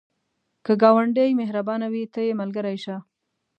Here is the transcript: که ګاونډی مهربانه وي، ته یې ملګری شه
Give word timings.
که 0.65 0.73
ګاونډی 0.81 1.29
مهربانه 1.41 1.87
وي، 1.93 2.03
ته 2.13 2.19
یې 2.27 2.33
ملګری 2.39 2.77
شه 2.83 2.95